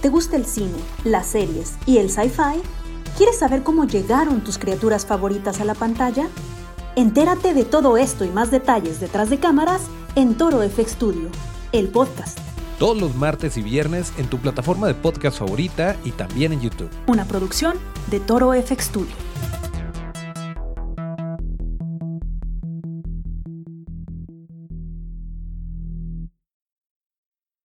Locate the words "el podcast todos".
11.72-13.00